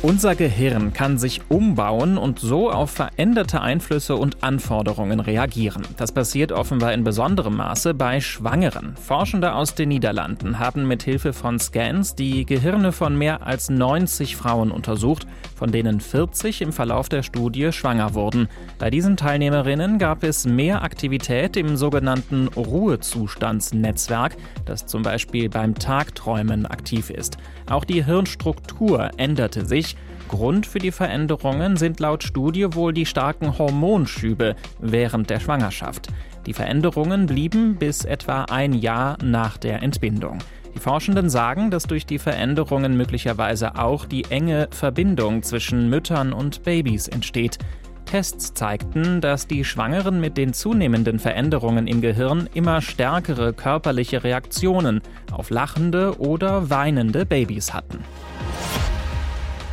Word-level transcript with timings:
Unser 0.00 0.36
Gehirn 0.36 0.92
kann 0.92 1.18
sich 1.18 1.40
umbauen 1.48 2.18
und 2.18 2.38
so 2.38 2.70
auf 2.70 2.92
veränderte 2.92 3.60
Einflüsse 3.60 4.14
und 4.14 4.44
Anforderungen 4.44 5.18
reagieren. 5.18 5.82
Das 5.96 6.12
passiert 6.12 6.52
offenbar 6.52 6.92
in 6.92 7.02
besonderem 7.02 7.56
Maße 7.56 7.94
bei 7.94 8.20
Schwangeren. 8.20 8.94
Forschende 8.94 9.54
aus 9.54 9.74
den 9.74 9.88
Niederlanden 9.88 10.60
haben 10.60 10.86
mit 10.86 11.02
Hilfe 11.02 11.32
von 11.32 11.58
Scans 11.58 12.14
die 12.14 12.46
Gehirne 12.46 12.92
von 12.92 13.18
mehr 13.18 13.44
als 13.44 13.70
90 13.70 14.36
Frauen 14.36 14.70
untersucht, 14.70 15.26
von 15.56 15.72
denen 15.72 16.00
40 16.00 16.62
im 16.62 16.72
Verlauf 16.72 17.08
der 17.08 17.24
Studie 17.24 17.72
schwanger 17.72 18.14
wurden. 18.14 18.48
Bei 18.78 18.90
diesen 18.90 19.16
Teilnehmerinnen 19.16 19.98
gab 19.98 20.22
es 20.22 20.46
mehr 20.46 20.82
Aktivität 20.82 21.56
im 21.56 21.76
sogenannten 21.76 22.46
Ruhezustandsnetzwerk, 22.46 24.36
das 24.64 24.86
zum 24.86 25.02
Beispiel 25.02 25.48
beim 25.48 25.74
Tagträumen 25.74 26.66
aktiv 26.66 27.10
ist. 27.10 27.36
Auch 27.68 27.84
die 27.84 28.04
Hirnstruktur 28.04 29.10
änderte 29.16 29.66
sich. 29.66 29.96
Grund 30.28 30.66
für 30.66 30.78
die 30.78 30.92
Veränderungen 30.92 31.76
sind 31.76 31.98
laut 31.98 32.22
Studie 32.22 32.74
wohl 32.74 32.92
die 32.92 33.06
starken 33.06 33.58
Hormonschübe 33.58 34.54
während 34.78 35.30
der 35.30 35.40
Schwangerschaft. 35.40 36.08
Die 36.46 36.54
Veränderungen 36.54 37.26
blieben 37.26 37.76
bis 37.76 38.04
etwa 38.04 38.44
ein 38.44 38.72
Jahr 38.72 39.18
nach 39.22 39.56
der 39.56 39.82
Entbindung. 39.82 40.38
Die 40.74 40.78
Forschenden 40.78 41.28
sagen, 41.28 41.70
dass 41.70 41.84
durch 41.84 42.06
die 42.06 42.18
Veränderungen 42.18 42.96
möglicherweise 42.96 43.76
auch 43.76 44.04
die 44.04 44.24
enge 44.30 44.68
Verbindung 44.70 45.42
zwischen 45.42 45.90
Müttern 45.90 46.32
und 46.32 46.62
Babys 46.62 47.08
entsteht. 47.08 47.58
Tests 48.04 48.54
zeigten, 48.54 49.20
dass 49.20 49.46
die 49.46 49.64
Schwangeren 49.64 50.20
mit 50.20 50.36
den 50.36 50.52
zunehmenden 50.52 51.18
Veränderungen 51.18 51.86
im 51.86 52.00
Gehirn 52.00 52.48
immer 52.54 52.80
stärkere 52.80 53.52
körperliche 53.52 54.24
Reaktionen 54.24 55.02
auf 55.32 55.50
lachende 55.50 56.18
oder 56.18 56.70
weinende 56.70 57.26
Babys 57.26 57.74
hatten. 57.74 57.98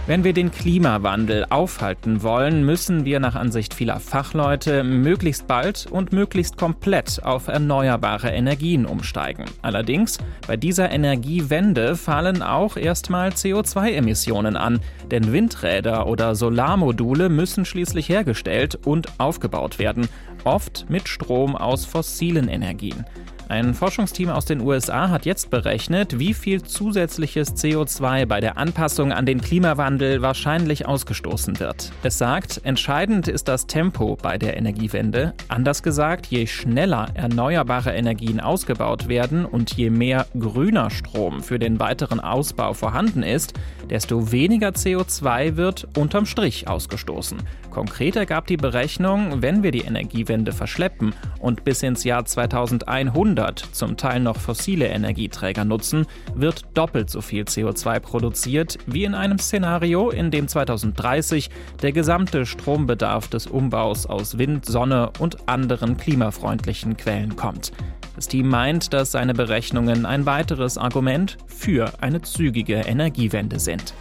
Wenn 0.08 0.24
wir 0.24 0.34
den 0.34 0.52
Klimawandel 0.52 1.48
aufhalten 1.50 2.22
wollen, 2.22 2.64
müssen 2.64 3.06
wir 3.06 3.20
nach 3.20 3.34
Ansicht 3.34 3.74
vieler 3.74 4.00
Fachleute 4.00 4.84
möglichst 4.84 5.48
bald 5.48 5.88
und 5.90 6.14
möglichst 6.14 6.58
komplett 6.58 7.24
auf 7.24 7.48
erneuerbare 7.48 8.30
Energien 8.30 8.86
umsteigen. 8.86 9.46
Allerdings, 9.64 10.20
bei 10.46 10.58
dieser 10.58 10.92
Energiewende 10.92 11.96
fallen 11.96 12.44
auch 12.44 12.78
erstmal 12.78 13.30
CO2-Emissionen 13.30 14.56
an, 14.58 14.80
denn 15.10 15.34
Windräder 15.34 16.06
oder 16.06 16.36
Solarmodule 16.36 17.30
müssen 17.30 17.66
schließlich 17.66 18.08
hergestellt 18.08 18.78
und 18.86 19.08
aufgebaut 19.18 19.80
werden, 19.80 20.08
oft 20.44 20.86
mit 20.88 21.10
Strom 21.10 21.56
aus 21.56 21.86
fossilen 21.86 22.48
Energien. 22.48 23.06
Ein 23.48 23.76
Forschungsteam 23.76 24.30
aus 24.30 24.46
den 24.46 24.60
USA 24.60 25.10
hat 25.10 25.28
jetzt 25.28 25.52
berechnet, 25.52 26.18
wie 26.18 26.34
viel 26.34 26.64
zusätzliches 26.64 27.56
CO2 27.56 28.26
bei 28.26 28.40
der 28.40 28.58
Anpassung 28.58 29.12
an 29.12 29.28
den 29.28 29.40
Klimawandel 29.40 30.24
wahrscheinlich 30.24 30.88
ausgestoßen 30.88 31.60
wird. 31.60 31.92
Es 32.02 32.18
sagt, 32.18 32.62
entscheidend 32.64 33.28
ist 33.28 33.48
das 33.48 33.68
Tempo 33.68 34.18
bei 34.20 34.40
der 34.40 34.58
Energiewende. 34.58 35.36
Anders 35.48 35.84
gesagt, 35.84 36.26
je 36.26 36.48
schneller 36.48 37.10
erneuerbare 37.14 37.94
Energien 37.94 38.40
ausgebaut 38.40 39.10
werden 39.10 39.46
und 39.46 39.74
je 39.74 39.92
mehr 39.92 40.26
grüner 40.40 40.90
Strom 40.90 41.44
für 41.44 41.60
den 41.60 41.80
weiteren 41.80 42.20
Ausbau 42.20 42.74
vorhanden 42.74 43.22
ist, 43.22 43.54
desto 43.92 44.32
weniger 44.32 44.70
CO2 44.70 45.56
wird 45.56 45.88
unterm 45.96 46.26
Strich 46.26 46.68
ausgestoßen. 46.68 47.38
Konkret 47.70 48.16
ergab 48.16 48.48
die 48.48 48.58
Berechnung, 48.58 49.44
wenn 49.44 49.62
wir 49.62 49.72
die 49.72 49.82
Energiewende 49.82 50.54
verschleppen 50.54 51.14
und 51.40 51.64
bis 51.64 51.84
ins 51.84 52.06
Jahr 52.06 52.26
2100 52.26 53.35
100 53.36 53.60
zum 53.72 53.98
Teil 53.98 54.22
noch 54.22 54.38
fossile 54.38 54.88
Energieträger 54.88 55.66
nutzen, 55.66 56.06
wird 56.34 56.66
doppelt 56.74 57.10
so 57.10 57.22
viel 57.22 57.44
CO2 57.44 58.00
produziert 58.00 58.78
wie 58.88 59.04
in 59.04 59.14
einem 59.14 59.40
Szenario, 59.40 60.10
in 60.10 60.32
dem 60.32 60.48
2030 60.48 61.50
der 61.82 61.92
gesamte 61.92 62.46
Strombedarf 62.46 63.28
des 63.28 63.48
Umbaus 63.48 64.06
aus 64.06 64.38
Wind, 64.38 64.66
Sonne 64.66 65.12
und 65.20 65.50
anderen 65.50 65.98
klimafreundlichen 65.98 66.98
Quellen 66.98 67.36
kommt. 67.36 67.72
Das 68.16 68.30
Team 68.30 68.48
meint, 68.48 68.94
dass 68.94 69.12
seine 69.12 69.34
Berechnungen 69.34 70.06
ein 70.06 70.26
weiteres 70.26 70.78
Argument 70.78 71.38
für 71.48 71.92
eine 72.02 72.22
zügige 72.22 72.76
Energiewende 72.76 73.60
sind. 73.60 73.94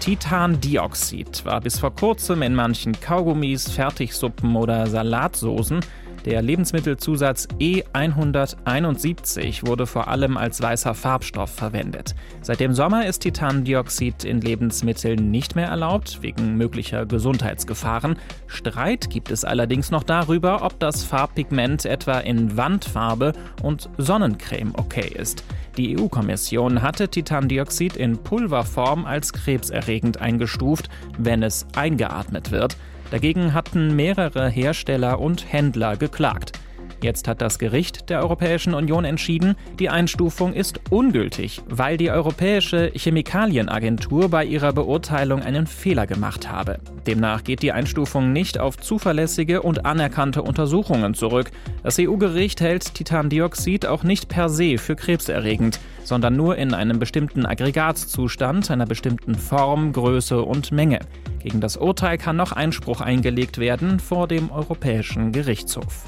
Titandioxid 0.00 1.44
war 1.44 1.60
bis 1.60 1.78
vor 1.78 1.94
kurzem 1.94 2.42
in 2.42 2.54
manchen 2.54 2.98
Kaugummis, 2.98 3.70
Fertigsuppen 3.70 4.56
oder 4.56 4.86
Salatsoßen 4.86 5.80
der 6.24 6.42
Lebensmittelzusatz 6.42 7.48
E171 7.58 9.66
wurde 9.66 9.86
vor 9.86 10.08
allem 10.08 10.36
als 10.36 10.60
weißer 10.60 10.94
Farbstoff 10.94 11.50
verwendet. 11.50 12.14
Seit 12.42 12.60
dem 12.60 12.74
Sommer 12.74 13.06
ist 13.06 13.20
Titandioxid 13.20 14.24
in 14.24 14.40
Lebensmitteln 14.40 15.30
nicht 15.30 15.56
mehr 15.56 15.68
erlaubt, 15.68 16.22
wegen 16.22 16.56
möglicher 16.56 17.06
Gesundheitsgefahren. 17.06 18.16
Streit 18.46 19.10
gibt 19.10 19.30
es 19.30 19.44
allerdings 19.44 19.90
noch 19.90 20.02
darüber, 20.02 20.62
ob 20.62 20.78
das 20.78 21.04
Farbpigment 21.04 21.86
etwa 21.86 22.20
in 22.20 22.56
Wandfarbe 22.56 23.32
und 23.62 23.88
Sonnencreme 23.98 24.72
okay 24.76 25.10
ist. 25.14 25.44
Die 25.76 25.98
EU-Kommission 25.98 26.82
hatte 26.82 27.08
Titandioxid 27.08 27.96
in 27.96 28.18
Pulverform 28.18 29.06
als 29.06 29.32
krebserregend 29.32 30.20
eingestuft, 30.20 30.88
wenn 31.16 31.42
es 31.42 31.66
eingeatmet 31.74 32.50
wird. 32.50 32.76
Dagegen 33.10 33.54
hatten 33.54 33.96
mehrere 33.96 34.48
Hersteller 34.48 35.18
und 35.18 35.52
Händler 35.52 35.96
geklagt. 35.96 36.59
Jetzt 37.02 37.28
hat 37.28 37.40
das 37.40 37.58
Gericht 37.58 38.10
der 38.10 38.20
Europäischen 38.20 38.74
Union 38.74 39.06
entschieden, 39.06 39.56
die 39.78 39.88
Einstufung 39.88 40.52
ist 40.52 40.80
ungültig, 40.90 41.62
weil 41.66 41.96
die 41.96 42.10
Europäische 42.10 42.92
Chemikalienagentur 42.94 44.28
bei 44.28 44.44
ihrer 44.44 44.74
Beurteilung 44.74 45.40
einen 45.40 45.66
Fehler 45.66 46.06
gemacht 46.06 46.50
habe. 46.50 46.78
Demnach 47.06 47.42
geht 47.42 47.62
die 47.62 47.72
Einstufung 47.72 48.34
nicht 48.34 48.58
auf 48.58 48.76
zuverlässige 48.76 49.62
und 49.62 49.86
anerkannte 49.86 50.42
Untersuchungen 50.42 51.14
zurück. 51.14 51.50
Das 51.82 51.98
EU-Gericht 51.98 52.60
hält 52.60 52.94
Titandioxid 52.94 53.86
auch 53.86 54.02
nicht 54.02 54.28
per 54.28 54.50
se 54.50 54.76
für 54.76 54.94
krebserregend, 54.94 55.80
sondern 56.04 56.36
nur 56.36 56.56
in 56.58 56.74
einem 56.74 56.98
bestimmten 56.98 57.46
Aggregatzustand, 57.46 58.70
einer 58.70 58.86
bestimmten 58.86 59.36
Form, 59.36 59.92
Größe 59.92 60.42
und 60.42 60.70
Menge. 60.70 61.00
Gegen 61.42 61.62
das 61.62 61.78
Urteil 61.78 62.18
kann 62.18 62.36
noch 62.36 62.52
Einspruch 62.52 63.00
eingelegt 63.00 63.56
werden 63.56 64.00
vor 64.00 64.28
dem 64.28 64.50
Europäischen 64.50 65.32
Gerichtshof. 65.32 66.04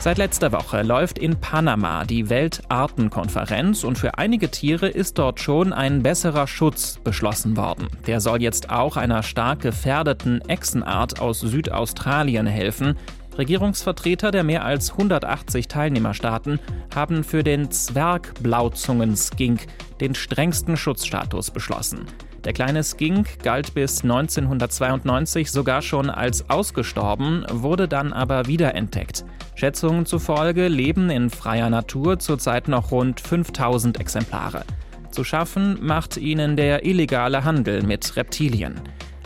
Seit 0.00 0.16
letzter 0.16 0.52
Woche 0.52 0.82
läuft 0.82 1.18
in 1.18 1.40
Panama 1.40 2.04
die 2.04 2.30
Weltartenkonferenz 2.30 3.82
und 3.82 3.98
für 3.98 4.16
einige 4.16 4.48
Tiere 4.48 4.86
ist 4.86 5.18
dort 5.18 5.40
schon 5.40 5.72
ein 5.72 6.04
besserer 6.04 6.46
Schutz 6.46 7.00
beschlossen 7.02 7.56
worden. 7.56 7.88
Der 8.06 8.20
soll 8.20 8.40
jetzt 8.40 8.70
auch 8.70 8.96
einer 8.96 9.24
stark 9.24 9.60
gefährdeten 9.60 10.40
Echsenart 10.48 11.20
aus 11.20 11.40
Südaustralien 11.40 12.46
helfen. 12.46 12.96
Regierungsvertreter 13.38 14.30
der 14.30 14.44
mehr 14.44 14.64
als 14.64 14.92
180 14.92 15.68
Teilnehmerstaaten 15.68 16.58
haben 16.94 17.24
für 17.24 17.42
den 17.42 17.70
Zwergblauzungenskink 17.70 19.66
den 20.00 20.14
strengsten 20.14 20.76
Schutzstatus 20.76 21.50
beschlossen. 21.50 22.06
Der 22.44 22.52
kleine 22.52 22.82
Skink 22.84 23.42
galt 23.42 23.74
bis 23.74 24.02
1992 24.02 25.50
sogar 25.50 25.82
schon 25.82 26.08
als 26.10 26.48
ausgestorben, 26.50 27.44
wurde 27.50 27.88
dann 27.88 28.12
aber 28.12 28.46
wiederentdeckt. 28.46 29.24
Schätzungen 29.54 30.06
zufolge 30.06 30.68
leben 30.68 31.10
in 31.10 31.30
freier 31.30 31.68
Natur 31.68 32.18
zurzeit 32.18 32.68
noch 32.68 32.92
rund 32.92 33.20
5000 33.20 33.98
Exemplare. 33.98 34.64
Zu 35.10 35.24
schaffen 35.24 35.78
macht 35.80 36.16
ihnen 36.16 36.56
der 36.56 36.84
illegale 36.84 37.44
Handel 37.44 37.82
mit 37.82 38.16
Reptilien. 38.16 38.80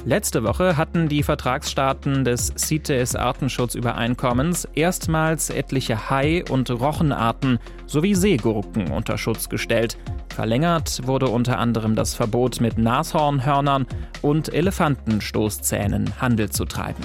Letzte 0.04 0.42
Woche 0.42 0.76
hatten 0.76 1.08
die 1.08 1.22
Vertragsstaaten 1.22 2.24
des 2.24 2.52
CITES-Artenschutzübereinkommens 2.56 4.66
erstmals 4.74 5.48
etliche 5.48 6.10
Hai- 6.10 6.42
und 6.50 6.72
Rochenarten 6.72 7.60
sowie 7.86 8.16
Seegurken 8.16 8.90
unter 8.90 9.16
Schutz 9.16 9.48
gestellt. 9.48 9.96
Verlängert 10.34 11.06
wurde 11.06 11.28
unter 11.28 11.60
anderem 11.60 11.94
das 11.94 12.16
Verbot 12.16 12.60
mit 12.60 12.78
Nashornhörnern 12.78 13.86
und 14.22 14.52
Elefantenstoßzähnen 14.52 16.20
Handel 16.20 16.50
zu 16.50 16.64
treiben. 16.64 17.04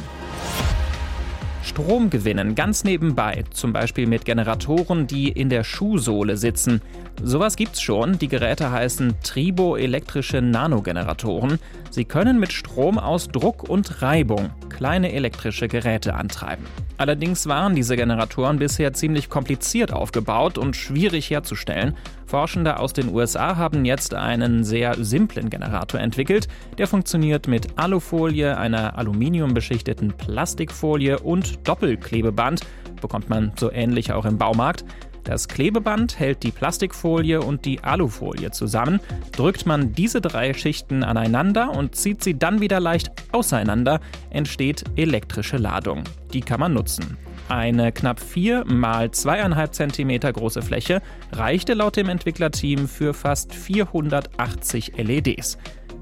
Strom 1.67 2.09
gewinnen, 2.09 2.55
ganz 2.55 2.85
nebenbei, 2.85 3.43
zum 3.51 3.73
Beispiel 3.73 4.07
mit 4.07 4.23
Generatoren, 4.23 5.05
die 5.05 5.27
in 5.27 5.49
der 5.49 5.65
Schuhsohle 5.65 6.37
sitzen. 6.37 6.81
Sowas 7.21 7.57
gibt's 7.57 7.81
schon. 7.81 8.17
Die 8.17 8.29
Geräte 8.29 8.71
heißen 8.71 9.15
triboelektrische 9.21 10.41
Nanogeneratoren. 10.41 11.59
Sie 11.89 12.05
können 12.05 12.39
mit 12.39 12.53
Strom 12.53 12.97
aus 12.97 13.27
Druck 13.27 13.67
und 13.67 14.01
Reibung 14.01 14.51
kleine 14.69 15.11
elektrische 15.11 15.67
Geräte 15.67 16.13
antreiben. 16.13 16.65
Allerdings 16.97 17.47
waren 17.47 17.75
diese 17.75 17.95
Generatoren 17.95 18.59
bisher 18.59 18.93
ziemlich 18.93 19.29
kompliziert 19.29 19.91
aufgebaut 19.91 20.57
und 20.57 20.75
schwierig 20.75 21.29
herzustellen. 21.29 21.95
Forschende 22.27 22.77
aus 22.77 22.91
den 22.91 23.13
USA 23.13 23.55
haben 23.55 23.85
jetzt 23.85 24.13
einen 24.13 24.65
sehr 24.65 24.95
simplen 25.03 25.49
Generator 25.49 26.01
entwickelt. 26.01 26.49
Der 26.77 26.85
funktioniert 26.85 27.47
mit 27.47 27.79
Alufolie, 27.79 28.57
einer 28.57 28.97
aluminiumbeschichteten 28.97 30.11
Plastikfolie 30.11 31.19
und 31.19 31.65
Doppelklebeband. 31.65 32.61
Bekommt 32.99 33.29
man 33.29 33.53
so 33.57 33.71
ähnlich 33.71 34.11
auch 34.11 34.25
im 34.25 34.37
Baumarkt. 34.37 34.83
Das 35.23 35.47
Klebeband 35.47 36.19
hält 36.19 36.43
die 36.43 36.51
Plastikfolie 36.51 37.41
und 37.41 37.65
die 37.65 37.83
Alufolie 37.83 38.51
zusammen. 38.51 38.99
Drückt 39.35 39.65
man 39.65 39.93
diese 39.93 40.19
drei 40.19 40.53
Schichten 40.53 41.03
aneinander 41.03 41.71
und 41.71 41.95
zieht 41.95 42.23
sie 42.23 42.37
dann 42.37 42.61
wieder 42.61 42.79
leicht 42.79 43.11
auseinander, 43.31 43.99
entsteht 44.29 44.83
elektrische 44.95 45.57
Ladung. 45.57 46.03
Die 46.33 46.41
kann 46.41 46.59
man 46.59 46.73
nutzen. 46.73 47.17
Eine 47.49 47.93
knapp 47.93 48.19
4 48.19 48.65
mal 48.65 49.07
2,5 49.07 49.93
cm 49.93 50.33
große 50.33 50.61
Fläche 50.61 51.01
reichte 51.31 51.73
laut 51.75 51.95
dem 51.95 52.09
Entwicklerteam 52.09 52.87
für 52.87 53.13
fast 53.13 53.55
480 53.55 54.97
LEDs. 54.97 55.57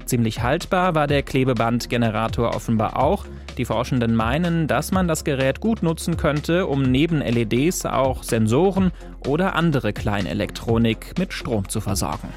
Ziemlich 0.06 0.42
haltbar 0.42 0.94
war 0.94 1.06
der 1.06 1.22
Klebebandgenerator 1.22 2.54
offenbar 2.54 2.96
auch. 2.96 3.26
Die 3.58 3.64
Forschenden 3.64 4.14
meinen, 4.14 4.66
dass 4.66 4.92
man 4.92 5.08
das 5.08 5.24
Gerät 5.24 5.60
gut 5.60 5.82
nutzen 5.82 6.16
könnte, 6.16 6.66
um 6.66 6.82
neben 6.82 7.18
LEDs 7.18 7.86
auch 7.86 8.22
Sensoren 8.22 8.92
oder 9.26 9.54
andere 9.54 9.92
Kleinelektronik 9.92 11.18
mit 11.18 11.32
Strom 11.32 11.68
zu 11.68 11.80
versorgen. 11.80 12.28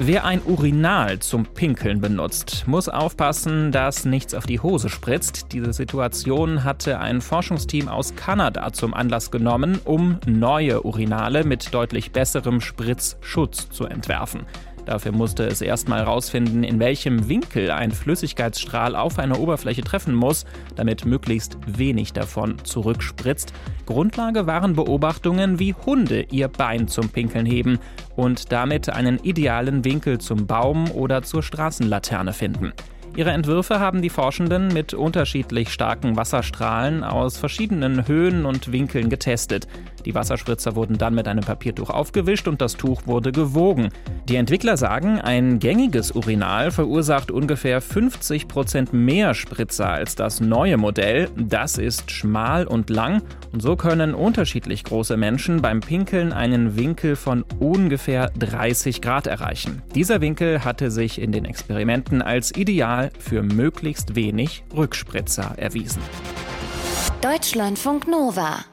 Wer 0.00 0.24
ein 0.24 0.42
Urinal 0.44 1.20
zum 1.20 1.46
Pinkeln 1.46 2.00
benutzt, 2.00 2.64
muss 2.66 2.88
aufpassen, 2.88 3.70
dass 3.70 4.04
nichts 4.04 4.34
auf 4.34 4.44
die 4.44 4.58
Hose 4.58 4.88
spritzt. 4.88 5.52
Diese 5.52 5.72
Situation 5.72 6.64
hatte 6.64 6.98
ein 6.98 7.20
Forschungsteam 7.20 7.88
aus 7.88 8.16
Kanada 8.16 8.72
zum 8.72 8.92
Anlass 8.92 9.30
genommen, 9.30 9.78
um 9.84 10.18
neue 10.26 10.82
Urinale 10.82 11.44
mit 11.44 11.72
deutlich 11.72 12.10
besserem 12.10 12.60
Spritzschutz 12.60 13.70
zu 13.70 13.86
entwerfen. 13.86 14.46
Dafür 14.86 15.12
musste 15.12 15.44
es 15.46 15.60
erstmal 15.60 16.00
herausfinden, 16.00 16.62
in 16.62 16.78
welchem 16.78 17.28
Winkel 17.28 17.70
ein 17.70 17.90
Flüssigkeitsstrahl 17.90 18.96
auf 18.96 19.18
eine 19.18 19.38
Oberfläche 19.38 19.82
treffen 19.82 20.14
muss, 20.14 20.44
damit 20.76 21.06
möglichst 21.06 21.56
wenig 21.66 22.12
davon 22.12 22.56
zurückspritzt. 22.64 23.52
Grundlage 23.86 24.46
waren 24.46 24.74
Beobachtungen, 24.74 25.58
wie 25.58 25.74
Hunde 25.74 26.26
ihr 26.30 26.48
Bein 26.48 26.88
zum 26.88 27.08
Pinkeln 27.08 27.46
heben 27.46 27.78
und 28.16 28.52
damit 28.52 28.90
einen 28.90 29.18
idealen 29.18 29.84
Winkel 29.84 30.18
zum 30.18 30.46
Baum 30.46 30.90
oder 30.90 31.22
zur 31.22 31.42
Straßenlaterne 31.42 32.32
finden. 32.32 32.72
Ihre 33.16 33.30
Entwürfe 33.30 33.78
haben 33.78 34.02
die 34.02 34.10
Forschenden 34.10 34.68
mit 34.68 34.92
unterschiedlich 34.92 35.72
starken 35.72 36.16
Wasserstrahlen 36.16 37.04
aus 37.04 37.36
verschiedenen 37.36 38.08
Höhen 38.08 38.44
und 38.44 38.72
Winkeln 38.72 39.08
getestet. 39.08 39.68
Die 40.04 40.14
Wasserspritzer 40.14 40.76
wurden 40.76 40.98
dann 40.98 41.14
mit 41.14 41.28
einem 41.28 41.44
Papiertuch 41.44 41.90
aufgewischt 41.90 42.48
und 42.48 42.60
das 42.60 42.76
Tuch 42.76 43.06
wurde 43.06 43.32
gewogen. 43.32 43.88
Die 44.28 44.36
Entwickler 44.36 44.76
sagen, 44.76 45.20
ein 45.20 45.58
gängiges 45.58 46.12
Urinal 46.12 46.70
verursacht 46.70 47.30
ungefähr 47.30 47.80
50 47.80 48.48
Prozent 48.48 48.92
mehr 48.92 49.34
Spritzer 49.34 49.88
als 49.88 50.14
das 50.14 50.40
neue 50.40 50.76
Modell. 50.76 51.28
Das 51.36 51.78
ist 51.78 52.10
schmal 52.10 52.66
und 52.66 52.90
lang 52.90 53.22
und 53.52 53.60
so 53.60 53.76
können 53.76 54.14
unterschiedlich 54.14 54.84
große 54.84 55.16
Menschen 55.16 55.62
beim 55.62 55.80
Pinkeln 55.80 56.32
einen 56.32 56.76
Winkel 56.76 57.16
von 57.16 57.44
ungefähr 57.60 58.30
30 58.38 59.00
Grad 59.00 59.26
erreichen. 59.26 59.82
Dieser 59.94 60.20
Winkel 60.20 60.64
hatte 60.64 60.90
sich 60.90 61.20
in 61.20 61.32
den 61.32 61.44
Experimenten 61.44 62.20
als 62.20 62.54
ideal 62.56 63.10
für 63.18 63.42
möglichst 63.42 64.16
wenig 64.16 64.64
Rückspritzer 64.74 65.54
erwiesen. 65.56 66.02
Deutschlandfunk 67.20 68.08
Nova 68.08 68.64